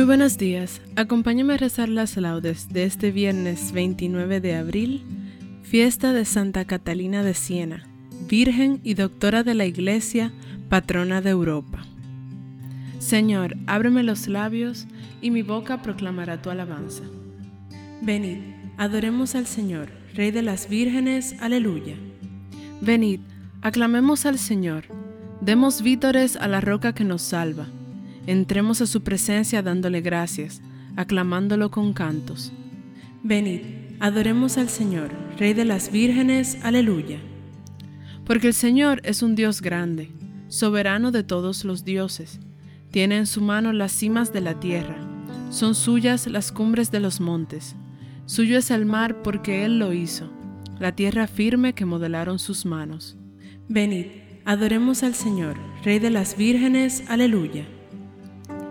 Muy 0.00 0.06
buenos 0.06 0.38
días. 0.38 0.80
Acompáñame 0.96 1.52
a 1.52 1.56
rezar 1.58 1.90
las 1.90 2.16
laudes 2.16 2.72
de 2.72 2.84
este 2.84 3.10
viernes 3.10 3.72
29 3.72 4.40
de 4.40 4.56
abril, 4.56 5.02
fiesta 5.62 6.14
de 6.14 6.24
Santa 6.24 6.64
Catalina 6.64 7.22
de 7.22 7.34
Siena, 7.34 7.86
Virgen 8.26 8.80
y 8.82 8.94
Doctora 8.94 9.42
de 9.42 9.52
la 9.52 9.66
Iglesia, 9.66 10.32
patrona 10.70 11.20
de 11.20 11.28
Europa. 11.28 11.84
Señor, 12.98 13.58
ábreme 13.66 14.02
los 14.02 14.26
labios 14.26 14.86
y 15.20 15.30
mi 15.30 15.42
boca 15.42 15.82
proclamará 15.82 16.40
tu 16.40 16.48
alabanza. 16.48 17.04
Venid, 18.00 18.38
adoremos 18.78 19.34
al 19.34 19.46
Señor, 19.46 19.90
Rey 20.14 20.30
de 20.30 20.40
las 20.40 20.70
vírgenes, 20.70 21.36
aleluya. 21.40 21.96
Venid, 22.80 23.20
aclamemos 23.60 24.24
al 24.24 24.38
Señor, 24.38 24.84
demos 25.42 25.82
vítores 25.82 26.36
a 26.36 26.48
la 26.48 26.62
roca 26.62 26.94
que 26.94 27.04
nos 27.04 27.20
salva 27.20 27.68
Entremos 28.26 28.80
a 28.80 28.86
su 28.86 29.02
presencia 29.02 29.62
dándole 29.62 30.00
gracias, 30.00 30.60
aclamándolo 30.96 31.70
con 31.70 31.92
cantos. 31.92 32.52
Venid, 33.22 33.60
adoremos 33.98 34.58
al 34.58 34.68
Señor, 34.68 35.10
Rey 35.38 35.54
de 35.54 35.64
las 35.64 35.90
vírgenes, 35.90 36.58
aleluya. 36.62 37.18
Porque 38.24 38.48
el 38.48 38.54
Señor 38.54 39.00
es 39.04 39.22
un 39.22 39.34
Dios 39.34 39.62
grande, 39.62 40.10
soberano 40.48 41.10
de 41.10 41.22
todos 41.22 41.64
los 41.64 41.84
dioses. 41.84 42.40
Tiene 42.90 43.18
en 43.18 43.26
su 43.26 43.40
mano 43.40 43.72
las 43.72 43.92
cimas 43.92 44.32
de 44.32 44.40
la 44.40 44.58
tierra, 44.60 44.96
son 45.50 45.74
suyas 45.74 46.26
las 46.26 46.52
cumbres 46.52 46.90
de 46.90 47.00
los 47.00 47.20
montes. 47.20 47.74
Suyo 48.26 48.58
es 48.58 48.70
el 48.70 48.86
mar 48.86 49.22
porque 49.22 49.64
Él 49.64 49.78
lo 49.78 49.92
hizo, 49.92 50.30
la 50.78 50.94
tierra 50.94 51.26
firme 51.26 51.72
que 51.72 51.84
modelaron 51.84 52.38
sus 52.38 52.64
manos. 52.64 53.16
Venid, 53.68 54.06
adoremos 54.44 55.02
al 55.02 55.14
Señor, 55.14 55.56
Rey 55.84 55.98
de 55.98 56.10
las 56.10 56.36
vírgenes, 56.36 57.04
aleluya. 57.08 57.66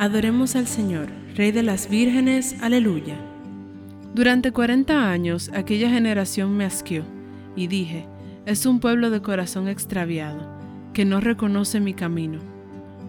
Adoremos 0.00 0.56
al 0.56 0.66
Señor, 0.66 1.08
Rey 1.36 1.52
de 1.52 1.62
las 1.62 1.90
vírgenes, 1.90 2.56
aleluya. 2.62 3.16
Durante 4.14 4.50
cuarenta 4.50 5.10
años 5.10 5.50
aquella 5.52 5.90
generación 5.90 6.56
me 6.56 6.64
asqueó, 6.64 7.04
y 7.54 7.66
dije, 7.66 8.06
es 8.46 8.64
un 8.64 8.80
pueblo 8.80 9.10
de 9.10 9.20
corazón 9.20 9.68
extraviado, 9.68 10.40
que 10.94 11.04
no 11.04 11.20
reconoce 11.20 11.80
mi 11.80 11.92
camino. 11.92 12.38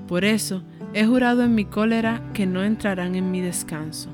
Por 0.10 0.26
eso 0.26 0.64
he 0.94 1.06
jurado 1.06 1.44
en 1.44 1.56
mi 1.56 1.64
cólera 1.64 2.30
que 2.34 2.46
no 2.46 2.62
entrarán 2.62 3.16
en 3.16 3.32
mi 3.32 3.40
descanso. 3.40 4.10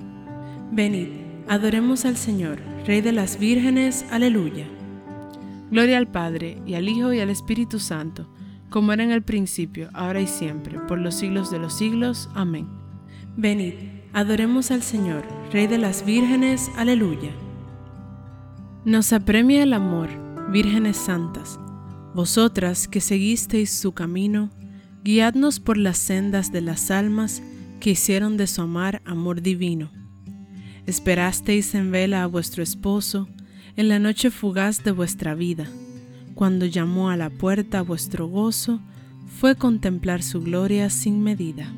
Venid, 0.72 1.08
adoremos 1.48 2.06
al 2.06 2.16
Señor, 2.16 2.60
Rey 2.86 3.02
de 3.02 3.12
las 3.12 3.40
vírgenes, 3.40 4.06
aleluya. 4.12 4.68
Gloria 5.72 5.98
al 5.98 6.12
Padre, 6.12 6.62
y 6.68 6.76
al 6.76 6.88
Hijo, 6.88 7.12
y 7.12 7.22
al 7.22 7.32
Espíritu 7.32 7.80
Santo, 7.80 8.28
como 8.70 8.94
era 8.94 9.04
en 9.04 9.12
el 9.12 9.24
principio, 9.24 9.90
ahora 9.94 10.22
y 10.22 10.28
siempre, 10.28 10.80
por 10.88 11.00
los 11.00 11.16
siglos 11.16 11.52
de 11.52 11.60
los 11.60 11.78
siglos. 11.78 12.30
Amén. 12.34 12.68
Venid, 13.36 13.74
adoremos 14.14 14.72
al 14.72 14.84
Señor, 14.84 15.26
Rey 15.52 15.68
de 15.68 15.78
las 15.78 16.06
vírgenes, 16.06 16.70
aleluya. 16.76 17.32
Nos 18.84 19.14
apremia 19.14 19.64
el 19.64 19.74
amor, 19.74 20.10
vírgenes 20.52 20.98
santas, 20.98 21.60
vosotras 22.14 22.88
que 22.88 23.02
seguisteis 23.02 23.72
su 23.72 23.94
camino, 23.94 24.50
guiadnos 25.04 25.60
por 25.60 25.78
las 25.78 25.98
sendas 25.98 26.52
de 26.52 26.62
las 26.62 26.92
almas 26.92 27.42
que 27.80 27.92
hicieron 27.92 28.38
de 28.38 28.48
su 28.48 28.62
amar 28.62 29.02
amor 29.06 29.42
divino. 29.42 29.92
Esperasteis 30.86 31.76
en 31.76 31.92
vela 31.92 32.24
a 32.24 32.28
vuestro 32.28 32.64
esposo 32.64 33.28
en 33.76 33.90
la 33.90 34.00
noche 34.00 34.32
fugaz 34.32 34.84
de 34.84 34.92
vuestra 34.92 35.36
vida 35.36 35.68
cuando 36.38 36.68
llamó 36.68 37.10
a 37.10 37.18
la 37.18 37.32
puerta 37.32 37.82
vuestro 37.82 38.28
gozo, 38.28 38.80
fue 39.40 39.56
contemplar 39.56 40.22
su 40.22 40.40
gloria 40.40 40.92
sin 40.92 41.24
medida. 41.24 41.74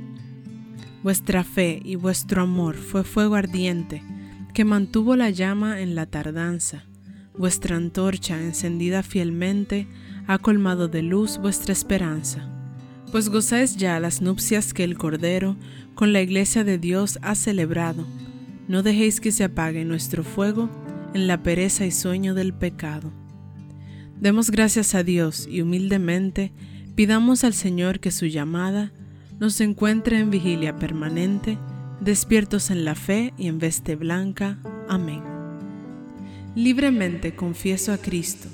Vuestra 1.02 1.46
fe 1.46 1.80
y 1.82 1.96
vuestro 1.96 2.42
amor 2.42 2.76
fue 2.76 3.06
fuego 3.06 3.36
ardiente, 3.36 4.04
que 4.54 4.66
mantuvo 4.66 5.16
la 5.16 5.30
llama 5.30 5.80
en 5.80 5.96
la 5.96 6.08
tardanza. 6.08 6.84
Vuestra 7.38 7.78
antorcha, 7.78 8.38
encendida 8.38 9.02
fielmente, 9.02 9.88
ha 10.28 10.40
colmado 10.40 10.90
de 10.90 11.04
luz 11.04 11.38
vuestra 11.38 11.72
esperanza. 11.72 12.50
Pues 13.14 13.30
gozáis 13.30 13.78
ya 13.78 13.98
las 14.02 14.22
nupcias 14.22 14.74
que 14.74 14.84
el 14.84 14.98
Cordero 14.98 15.56
con 15.96 16.12
la 16.12 16.20
Iglesia 16.20 16.66
de 16.66 16.78
Dios 16.78 17.18
ha 17.22 17.36
celebrado. 17.36 18.06
No 18.68 18.84
dejéis 18.84 19.22
que 19.22 19.32
se 19.32 19.46
apague 19.46 19.86
nuestro 19.86 20.26
fuego 20.26 20.70
en 21.14 21.28
la 21.28 21.44
pereza 21.44 21.86
y 21.86 21.92
sueño 21.92 22.34
del 22.34 22.54
pecado. 22.54 23.14
Demos 24.20 24.52
gracias 24.52 24.96
a 24.96 25.04
Dios 25.04 25.48
y 25.50 25.62
humildemente 25.62 26.52
pidamos 26.96 27.46
al 27.46 27.54
Señor 27.54 28.02
que 28.02 28.12
su 28.12 28.26
llamada 28.26 28.92
nos 29.40 29.62
encuentre 29.62 30.20
en 30.20 30.30
vigilia 30.30 30.76
permanente, 30.78 31.58
despiertos 32.02 32.70
en 32.70 32.84
la 32.84 32.96
fe 32.96 33.34
y 33.38 33.48
en 33.48 33.60
veste 33.60 33.96
blanca. 33.96 34.58
Amén. 34.90 35.24
Libremente 36.54 37.34
confieso 37.34 37.94
a 37.94 37.98
Cristo. 37.98 38.50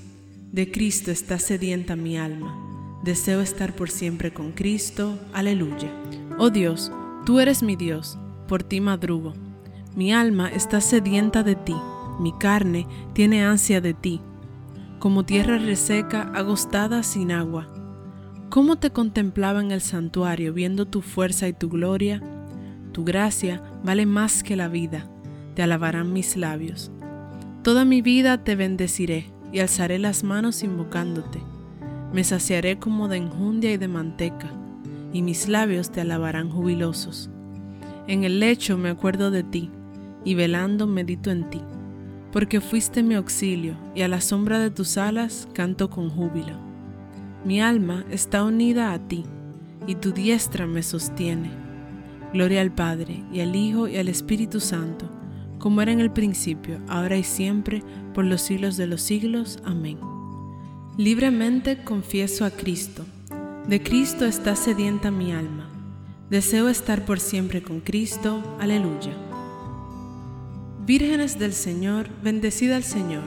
De 0.51 0.71
Cristo 0.71 1.09
está 1.09 1.39
sedienta 1.39 1.95
mi 1.95 2.15
alma. 2.15 2.99
Deseo 3.03 3.41
estar 3.41 3.75
por 3.75 3.89
siempre 3.89 4.31
con 4.31 4.51
Cristo. 4.51 5.17
Aleluya. 5.33 5.91
Oh 6.37 6.51
Dios, 6.51 6.91
tú 7.25 7.39
eres 7.39 7.63
mi 7.63 7.75
Dios, 7.75 8.19
por 8.47 8.61
ti 8.61 8.81
madrugo. 8.81 9.33
Mi 9.95 10.13
alma 10.13 10.47
está 10.47 10.79
sedienta 10.79 11.41
de 11.41 11.55
ti, 11.55 11.75
mi 12.19 12.33
carne 12.37 12.85
tiene 13.13 13.43
ansia 13.43 13.81
de 13.81 13.95
ti 13.95 14.21
como 15.05 15.23
tierra 15.23 15.59
reseca, 15.59 16.31
agostada 16.33 17.03
sin 17.03 17.31
agua. 17.31 17.71
¿Cómo 18.49 18.77
te 18.77 18.89
contemplaba 18.89 19.61
en 19.61 19.69
el 19.69 19.81
santuario 19.81 20.51
viendo 20.51 20.87
tu 20.87 21.03
fuerza 21.03 21.47
y 21.47 21.53
tu 21.53 21.69
gloria? 21.69 22.23
Tu 22.91 23.03
gracia 23.03 23.61
vale 23.83 24.07
más 24.07 24.41
que 24.41 24.55
la 24.55 24.67
vida. 24.67 25.07
te 25.53 25.61
alabarán 25.61 26.11
mis 26.11 26.35
labios. 26.35 26.91
Toda 27.61 27.85
mi 27.85 28.01
vida 28.01 28.43
te 28.43 28.55
bendeciré 28.55 29.31
y 29.53 29.59
alzaré 29.59 29.99
las 29.99 30.23
manos 30.23 30.63
invocándote. 30.63 31.39
Me 32.11 32.23
saciaré 32.23 32.79
como 32.79 33.07
de 33.07 33.17
enjundia 33.17 33.73
y 33.73 33.77
de 33.77 33.87
manteca, 33.87 34.49
y 35.13 35.21
mis 35.21 35.47
labios 35.47 35.91
te 35.91 36.01
alabarán 36.01 36.49
jubilosos. 36.49 37.29
En 38.07 38.23
el 38.23 38.39
lecho 38.39 38.75
me 38.75 38.89
acuerdo 38.89 39.29
de 39.29 39.43
ti, 39.43 39.69
y 40.23 40.33
velando 40.33 40.87
medito 40.87 41.29
en 41.29 41.47
ti, 41.51 41.61
porque 42.35 42.59
fuiste 42.59 43.01
mi 43.01 43.15
auxilio, 43.15 43.77
y 43.95 44.01
a 44.01 44.09
la 44.09 44.19
sombra 44.19 44.59
de 44.59 44.69
tus 44.69 44.97
alas 44.97 45.47
canto 45.53 45.89
con 45.89 46.09
júbilo. 46.09 46.59
Mi 47.45 47.61
alma 47.61 48.03
está 48.11 48.43
unida 48.43 48.91
a 48.91 48.99
ti, 48.99 49.23
y 49.87 49.95
tu 49.95 50.11
diestra 50.11 50.67
me 50.67 50.83
sostiene. 50.83 51.49
Gloria 52.33 52.59
al 52.59 52.73
Padre, 52.73 53.23
y 53.31 53.39
al 53.39 53.55
Hijo, 53.55 53.87
y 53.87 53.95
al 53.95 54.09
Espíritu 54.09 54.59
Santo, 54.59 55.09
como 55.59 55.81
era 55.81 55.93
en 55.93 56.01
el 56.01 56.11
principio, 56.11 56.81
ahora 56.89 57.15
y 57.15 57.23
siempre, 57.23 57.81
por 58.13 58.25
los 58.25 58.41
siglos 58.41 58.75
de 58.75 58.87
los 58.87 59.01
siglos. 59.01 59.59
Amén. 59.63 59.97
Libremente 60.97 61.85
confieso 61.85 62.43
a 62.43 62.51
Cristo. 62.51 63.05
De 63.65 63.81
Cristo 63.81 64.25
está 64.25 64.57
sedienta 64.57 65.09
mi 65.09 65.31
alma. 65.31 65.69
Deseo 66.29 66.67
estar 66.67 67.05
por 67.05 67.21
siempre 67.21 67.63
con 67.63 67.79
Cristo. 67.79 68.57
Aleluya. 68.59 69.24
Vírgenes 70.85 71.39
del 71.39 71.53
Señor, 71.53 72.09
bendecida 72.21 72.75
al 72.75 72.83
Señor. 72.83 73.23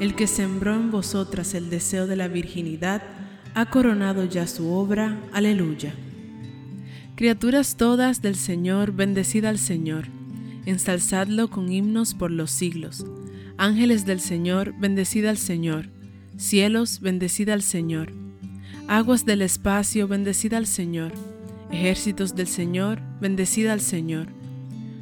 El 0.00 0.14
que 0.14 0.26
sembró 0.26 0.74
en 0.74 0.90
vosotras 0.90 1.52
el 1.52 1.68
deseo 1.68 2.06
de 2.06 2.16
la 2.16 2.28
virginidad, 2.28 3.02
ha 3.54 3.66
coronado 3.66 4.24
ya 4.24 4.46
su 4.46 4.72
obra. 4.72 5.20
Aleluya. 5.34 5.92
Criaturas 7.14 7.76
todas 7.76 8.22
del 8.22 8.36
Señor, 8.36 8.92
bendecida 8.92 9.50
al 9.50 9.58
Señor. 9.58 10.06
Ensalzadlo 10.64 11.50
con 11.50 11.70
himnos 11.70 12.14
por 12.14 12.30
los 12.30 12.50
siglos. 12.50 13.04
Ángeles 13.58 14.06
del 14.06 14.20
Señor, 14.20 14.72
bendecida 14.78 15.28
al 15.28 15.36
Señor. 15.36 15.90
Cielos, 16.38 17.00
bendecida 17.00 17.52
al 17.52 17.62
Señor. 17.62 18.14
Aguas 18.86 19.26
del 19.26 19.42
espacio, 19.42 20.08
bendecida 20.08 20.56
al 20.56 20.66
Señor. 20.66 21.12
Ejércitos 21.70 22.34
del 22.34 22.46
Señor, 22.46 23.02
bendecida 23.20 23.74
al 23.74 23.82
Señor. 23.82 24.37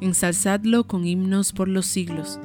ensalzadlo 0.00 0.84
con 0.84 1.06
himnos 1.06 1.52
por 1.52 1.68
los 1.68 1.86
siglos. 1.86 2.38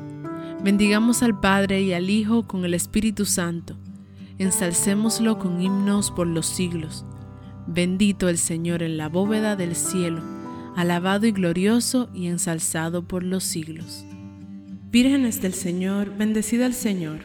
Bendigamos 0.63 1.23
al 1.23 1.39
Padre 1.39 1.81
y 1.81 1.93
al 1.93 2.09
Hijo 2.09 2.47
con 2.47 2.65
el 2.65 2.73
Espíritu 2.73 3.25
Santo, 3.25 3.77
ensalcémoslo 4.37 5.37
con 5.39 5.61
himnos 5.61 6.11
por 6.11 6.27
los 6.27 6.45
siglos. 6.45 7.05
Bendito 7.67 8.29
el 8.29 8.37
Señor 8.37 8.83
en 8.83 8.97
la 8.97 9.09
bóveda 9.09 9.55
del 9.55 9.75
cielo, 9.75 10.21
alabado 10.75 11.27
y 11.27 11.31
glorioso 11.31 12.09
y 12.13 12.27
ensalzado 12.27 13.07
por 13.07 13.23
los 13.23 13.43
siglos. 13.43 14.05
Vírgenes 14.91 15.41
del 15.41 15.53
Señor, 15.53 16.15
bendecid 16.17 16.61
al 16.61 16.73
Señor, 16.73 17.19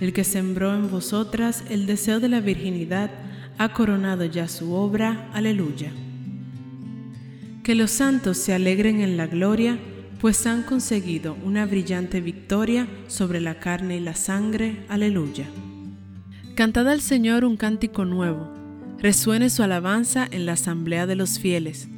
el 0.00 0.12
que 0.12 0.24
sembró 0.24 0.74
en 0.74 0.90
vosotras 0.90 1.64
el 1.68 1.86
deseo 1.86 2.20
de 2.20 2.28
la 2.28 2.40
virginidad, 2.40 3.10
ha 3.58 3.72
coronado 3.72 4.24
ya 4.24 4.48
su 4.48 4.72
obra. 4.72 5.28
Aleluya. 5.32 5.92
Que 7.68 7.74
los 7.74 7.90
santos 7.90 8.38
se 8.38 8.54
alegren 8.54 9.02
en 9.02 9.18
la 9.18 9.26
gloria, 9.26 9.78
pues 10.22 10.46
han 10.46 10.62
conseguido 10.62 11.36
una 11.44 11.66
brillante 11.66 12.22
victoria 12.22 12.88
sobre 13.08 13.42
la 13.42 13.60
carne 13.60 13.98
y 13.98 14.00
la 14.00 14.14
sangre. 14.14 14.86
Aleluya. 14.88 15.44
Cantad 16.54 16.88
al 16.88 17.02
Señor 17.02 17.44
un 17.44 17.58
cántico 17.58 18.06
nuevo, 18.06 18.50
resuene 18.98 19.50
su 19.50 19.62
alabanza 19.62 20.26
en 20.30 20.46
la 20.46 20.54
asamblea 20.54 21.06
de 21.06 21.16
los 21.16 21.38
fieles. 21.38 21.90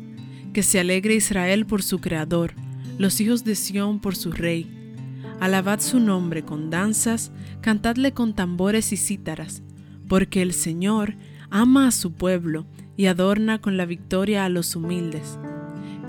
Que 0.53 0.65
se 0.65 0.81
alegre 0.81 1.15
Israel 1.15 1.65
por 1.67 1.85
su 1.85 2.01
Creador, 2.01 2.55
los 2.99 3.21
hijos 3.21 3.45
de 3.45 3.55
Sión 3.55 4.01
por 4.01 4.17
su 4.17 4.33
Rey. 4.33 4.97
Alabad 5.39 5.79
su 5.79 6.01
nombre 6.01 6.43
con 6.43 6.71
danzas, 6.71 7.31
cantadle 7.61 8.11
con 8.11 8.35
tambores 8.35 8.93
y 8.93 8.97
cítaras, 8.97 9.63
porque 10.09 10.43
el 10.43 10.53
Señor 10.53 11.15
ama 11.49 11.87
a 11.87 11.93
su 11.93 12.13
pueblo 12.13 12.67
y 12.97 13.07
adorna 13.07 13.61
con 13.61 13.77
la 13.77 13.87
victoria 13.87 14.45
a 14.45 14.49
los 14.49 14.75
humildes. 14.75 15.39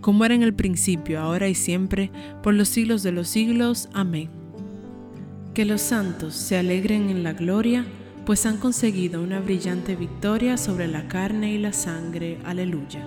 como 0.00 0.24
era 0.24 0.34
en 0.34 0.42
el 0.42 0.54
principio, 0.54 1.20
ahora 1.20 1.48
y 1.48 1.54
siempre, 1.54 2.10
por 2.42 2.54
los 2.54 2.68
siglos 2.68 3.02
de 3.02 3.12
los 3.12 3.28
siglos. 3.28 3.88
Amén. 3.92 4.30
Que 5.54 5.64
los 5.64 5.80
santos 5.80 6.34
se 6.34 6.56
alegren 6.56 7.10
en 7.10 7.22
la 7.22 7.32
gloria, 7.32 7.84
pues 8.24 8.46
han 8.46 8.58
conseguido 8.58 9.22
una 9.22 9.40
brillante 9.40 9.96
victoria 9.96 10.56
sobre 10.56 10.86
la 10.86 11.08
carne 11.08 11.52
y 11.52 11.58
la 11.58 11.72
sangre. 11.72 12.38
Aleluya. 12.44 13.04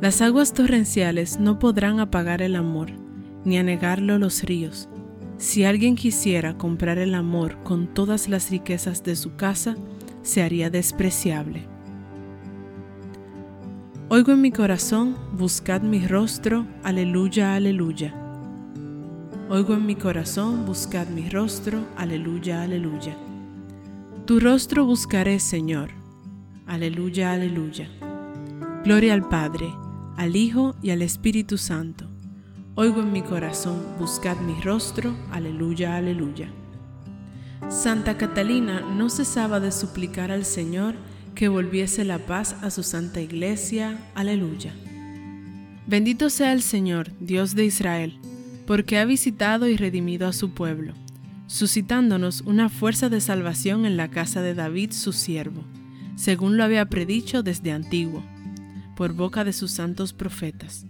Las 0.00 0.20
aguas 0.22 0.52
torrenciales 0.52 1.40
no 1.40 1.58
podrán 1.58 1.98
apagar 1.98 2.42
el 2.42 2.54
amor, 2.54 2.90
ni 3.44 3.58
anegarlo 3.58 4.18
los 4.18 4.42
ríos. 4.42 4.88
Si 5.38 5.64
alguien 5.64 5.96
quisiera 5.96 6.58
comprar 6.58 6.98
el 6.98 7.14
amor 7.14 7.62
con 7.62 7.92
todas 7.94 8.28
las 8.28 8.50
riquezas 8.50 9.02
de 9.02 9.16
su 9.16 9.36
casa, 9.36 9.76
se 10.22 10.42
haría 10.42 10.68
despreciable. 10.68 11.77
Oigo 14.10 14.32
en 14.32 14.40
mi 14.40 14.50
corazón, 14.50 15.18
buscad 15.36 15.82
mi 15.82 16.06
rostro, 16.06 16.66
aleluya, 16.82 17.54
aleluya. 17.54 18.14
Oigo 19.50 19.74
en 19.74 19.84
mi 19.84 19.96
corazón, 19.96 20.64
buscad 20.64 21.08
mi 21.08 21.28
rostro, 21.28 21.84
aleluya, 21.94 22.62
aleluya. 22.62 23.18
Tu 24.24 24.40
rostro 24.40 24.86
buscaré, 24.86 25.38
Señor, 25.38 25.90
aleluya, 26.66 27.32
aleluya. 27.32 27.86
Gloria 28.82 29.12
al 29.12 29.28
Padre, 29.28 29.74
al 30.16 30.36
Hijo 30.36 30.74
y 30.80 30.88
al 30.88 31.02
Espíritu 31.02 31.58
Santo. 31.58 32.06
Oigo 32.76 33.02
en 33.02 33.12
mi 33.12 33.20
corazón, 33.20 33.78
buscad 33.98 34.38
mi 34.38 34.58
rostro, 34.62 35.14
aleluya, 35.32 35.96
aleluya. 35.96 36.48
Santa 37.68 38.16
Catalina 38.16 38.80
no 38.80 39.10
cesaba 39.10 39.60
de 39.60 39.70
suplicar 39.70 40.32
al 40.32 40.46
Señor 40.46 40.94
que 41.34 41.48
volviese 41.48 42.04
la 42.04 42.18
paz 42.18 42.56
a 42.62 42.70
su 42.70 42.82
santa 42.82 43.20
iglesia. 43.20 43.98
Aleluya. 44.14 44.72
Bendito 45.86 46.30
sea 46.30 46.52
el 46.52 46.62
Señor, 46.62 47.10
Dios 47.20 47.54
de 47.54 47.64
Israel, 47.64 48.18
porque 48.66 48.98
ha 48.98 49.04
visitado 49.04 49.68
y 49.68 49.76
redimido 49.76 50.26
a 50.26 50.32
su 50.32 50.50
pueblo, 50.50 50.94
suscitándonos 51.46 52.42
una 52.42 52.68
fuerza 52.68 53.08
de 53.08 53.20
salvación 53.20 53.86
en 53.86 53.96
la 53.96 54.08
casa 54.08 54.42
de 54.42 54.54
David 54.54 54.92
su 54.92 55.12
siervo, 55.12 55.64
según 56.16 56.56
lo 56.56 56.64
había 56.64 56.86
predicho 56.86 57.42
desde 57.42 57.72
antiguo, 57.72 58.22
por 58.96 59.12
boca 59.14 59.44
de 59.44 59.52
sus 59.52 59.70
santos 59.70 60.12
profetas. 60.12 60.84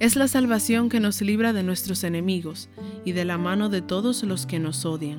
Es 0.00 0.16
la 0.16 0.28
salvación 0.28 0.88
que 0.88 1.00
nos 1.00 1.22
libra 1.22 1.52
de 1.52 1.62
nuestros 1.62 2.04
enemigos 2.04 2.68
y 3.04 3.12
de 3.12 3.24
la 3.24 3.38
mano 3.38 3.68
de 3.68 3.80
todos 3.80 4.22
los 4.24 4.44
que 4.44 4.58
nos 4.58 4.84
odian 4.84 5.18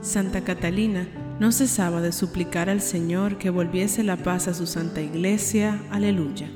Santa 0.00 0.42
Catalina, 0.42 1.06
no 1.38 1.52
cesaba 1.52 2.00
de 2.00 2.12
suplicar 2.12 2.70
al 2.70 2.80
Señor 2.80 3.38
que 3.38 3.50
volviese 3.50 4.02
la 4.02 4.16
paz 4.16 4.48
a 4.48 4.54
su 4.54 4.66
santa 4.66 5.00
iglesia. 5.00 5.80
Aleluya. 5.90 6.48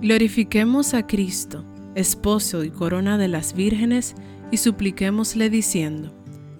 Glorifiquemos 0.00 0.94
a 0.94 1.06
Cristo, 1.06 1.64
esposo 1.94 2.64
y 2.64 2.70
corona 2.70 3.18
de 3.18 3.28
las 3.28 3.52
vírgenes, 3.52 4.14
y 4.50 4.56
supliquémosle 4.56 5.50
diciendo, 5.50 6.12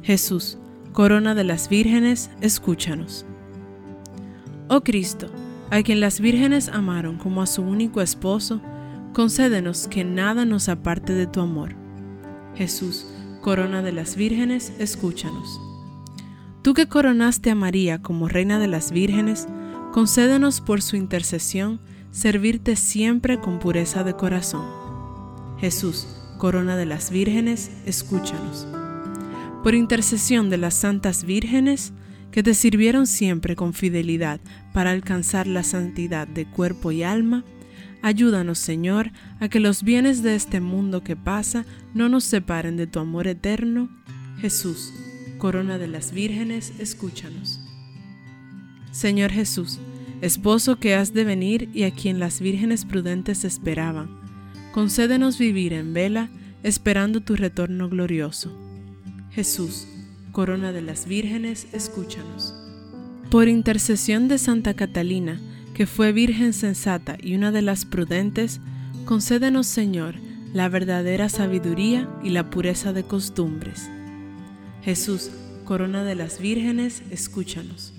Jesús, 0.02 0.58
corona 0.92 1.34
de 1.34 1.44
las 1.44 1.68
vírgenes, 1.68 2.30
escúchanos. 2.40 3.26
Oh 4.68 4.82
Cristo, 4.82 5.28
a 5.70 5.82
quien 5.82 6.00
las 6.00 6.20
vírgenes 6.20 6.68
amaron 6.68 7.16
como 7.16 7.42
a 7.42 7.46
su 7.46 7.62
único 7.62 8.00
esposo, 8.00 8.60
concédenos 9.12 9.88
que 9.88 10.04
nada 10.04 10.44
nos 10.44 10.68
aparte 10.68 11.12
de 11.12 11.26
tu 11.26 11.40
amor. 11.40 11.74
Jesús, 12.54 13.06
corona 13.40 13.82
de 13.82 13.92
las 13.92 14.16
vírgenes, 14.16 14.72
escúchanos. 14.78 15.69
Tú 16.62 16.74
que 16.74 16.86
coronaste 16.86 17.50
a 17.50 17.54
María 17.54 18.02
como 18.02 18.28
Reina 18.28 18.58
de 18.58 18.68
las 18.68 18.92
Vírgenes, 18.92 19.48
concédenos 19.92 20.60
por 20.60 20.82
su 20.82 20.96
intercesión 20.96 21.80
servirte 22.10 22.76
siempre 22.76 23.40
con 23.40 23.58
pureza 23.58 24.04
de 24.04 24.14
corazón. 24.14 24.66
Jesús, 25.58 26.06
Corona 26.36 26.76
de 26.76 26.86
las 26.86 27.10
Vírgenes, 27.10 27.70
escúchanos. 27.86 28.66
Por 29.62 29.74
intercesión 29.74 30.50
de 30.50 30.58
las 30.58 30.74
santas 30.74 31.24
vírgenes, 31.24 31.92
que 32.30 32.42
te 32.42 32.54
sirvieron 32.54 33.06
siempre 33.06 33.56
con 33.56 33.72
fidelidad 33.72 34.40
para 34.72 34.90
alcanzar 34.90 35.46
la 35.46 35.62
santidad 35.62 36.28
de 36.28 36.46
cuerpo 36.46 36.92
y 36.92 37.02
alma, 37.02 37.44
ayúdanos, 38.02 38.58
Señor, 38.58 39.12
a 39.40 39.48
que 39.48 39.60
los 39.60 39.82
bienes 39.82 40.22
de 40.22 40.34
este 40.34 40.60
mundo 40.60 41.02
que 41.02 41.16
pasa 41.16 41.64
no 41.94 42.08
nos 42.08 42.24
separen 42.24 42.76
de 42.76 42.86
tu 42.86 43.00
amor 43.00 43.26
eterno. 43.26 43.88
Jesús, 44.38 44.92
Corona 45.40 45.78
de 45.78 45.88
las 45.88 46.12
Vírgenes, 46.12 46.74
escúchanos. 46.78 47.60
Señor 48.92 49.32
Jesús, 49.32 49.78
esposo 50.20 50.78
que 50.78 50.94
has 50.94 51.14
de 51.14 51.24
venir 51.24 51.70
y 51.72 51.84
a 51.84 51.90
quien 51.92 52.20
las 52.20 52.40
vírgenes 52.40 52.84
prudentes 52.84 53.44
esperaban, 53.44 54.10
concédenos 54.72 55.38
vivir 55.38 55.72
en 55.72 55.94
vela, 55.94 56.28
esperando 56.62 57.22
tu 57.22 57.36
retorno 57.36 57.88
glorioso. 57.88 58.54
Jesús, 59.30 59.88
Corona 60.30 60.72
de 60.72 60.82
las 60.82 61.06
Vírgenes, 61.06 61.68
escúchanos. 61.72 62.54
Por 63.30 63.48
intercesión 63.48 64.28
de 64.28 64.36
Santa 64.36 64.74
Catalina, 64.74 65.40
que 65.72 65.86
fue 65.86 66.12
virgen 66.12 66.52
sensata 66.52 67.16
y 67.18 67.34
una 67.34 67.50
de 67.50 67.62
las 67.62 67.86
prudentes, 67.86 68.60
concédenos, 69.06 69.66
Señor, 69.66 70.16
la 70.52 70.68
verdadera 70.68 71.30
sabiduría 71.30 72.10
y 72.22 72.28
la 72.28 72.50
pureza 72.50 72.92
de 72.92 73.04
costumbres 73.04 73.88
Jesús, 74.82 75.30
corona 75.64 76.04
de 76.04 76.14
las 76.14 76.40
vírgenes, 76.40 77.02
escúchanos. 77.10 77.92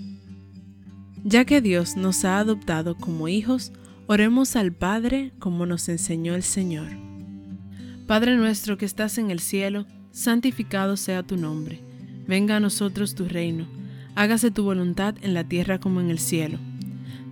Ya 1.23 1.45
que 1.45 1.61
Dios 1.61 1.95
nos 1.95 2.25
ha 2.25 2.39
adoptado 2.39 2.97
como 2.97 3.27
hijos, 3.27 3.71
oremos 4.07 4.55
al 4.55 4.71
Padre 4.73 5.31
como 5.37 5.67
nos 5.67 5.87
enseñó 5.89 6.33
el 6.33 6.41
Señor. 6.41 6.87
Padre 8.07 8.35
nuestro 8.35 8.79
que 8.79 8.85
estás 8.85 9.19
en 9.19 9.29
el 9.29 9.39
cielo, 9.39 9.85
santificado 10.11 10.97
sea 10.97 11.21
tu 11.21 11.37
nombre. 11.37 11.81
Venga 12.27 12.55
a 12.55 12.59
nosotros 12.59 13.13
tu 13.13 13.27
reino. 13.27 13.67
Hágase 14.15 14.49
tu 14.49 14.63
voluntad 14.63 15.15
en 15.21 15.35
la 15.35 15.43
tierra 15.43 15.79
como 15.79 16.01
en 16.01 16.09
el 16.09 16.17
cielo. 16.17 16.57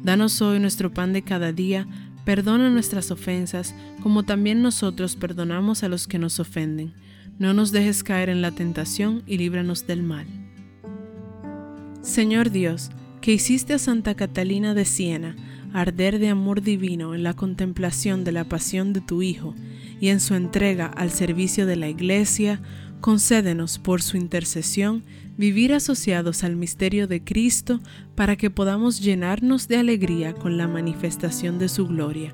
Danos 0.04 0.42
hoy 0.44 0.60
nuestro 0.60 0.94
pan 0.94 1.12
de 1.12 1.24
cada 1.24 1.52
día. 1.52 1.88
Perdona 2.24 2.70
nuestras 2.70 3.10
ofensas, 3.10 3.74
como 4.04 4.24
también 4.24 4.62
nosotros 4.62 5.16
perdonamos 5.16 5.84
a 5.84 5.90
los 5.90 6.08
que 6.08 6.20
nos 6.20 6.40
ofenden 6.40 6.94
no 7.40 7.54
nos 7.54 7.72
dejes 7.72 8.04
caer 8.04 8.30
en 8.30 8.42
la 8.42 8.52
tentación 8.52 9.24
y 9.26 9.38
líbranos 9.38 9.88
del 9.88 10.04
mal. 10.04 10.28
Señor 12.02 12.52
Dios, 12.52 12.92
que 13.22 13.34
hiciste 13.34 13.74
a 13.74 13.80
Santa 13.80 14.14
Catalina 14.16 14.74
de 14.74 14.86
Siena 14.86 15.36
arder 15.74 16.20
de 16.20 16.30
amor 16.30 16.62
divino 16.62 17.16
en 17.16 17.24
la 17.24 17.36
contemplación 17.36 18.24
de 18.24 18.32
la 18.32 18.44
pasión 18.44 18.92
de 18.92 19.02
tu 19.02 19.22
Hijo 19.22 19.56
y 20.02 20.10
en 20.10 20.20
su 20.20 20.36
entrega 20.36 20.88
al 20.88 21.12
servicio 21.12 21.66
de 21.66 21.76
la 21.76 21.88
Iglesia, 21.88 22.62
concédenos 23.02 23.80
por 23.80 24.02
su 24.02 24.18
intercesión 24.18 25.04
vivir 25.38 25.74
asociados 25.74 26.44
al 26.44 26.56
misterio 26.56 27.08
de 27.08 27.24
Cristo 27.24 27.80
para 28.16 28.36
que 28.36 28.50
podamos 28.50 29.00
llenarnos 29.00 29.68
de 29.68 29.78
alegría 29.78 30.34
con 30.34 30.58
la 30.58 30.68
manifestación 30.68 31.60
de 31.60 31.70
su 31.70 31.88
gloria 31.88 32.34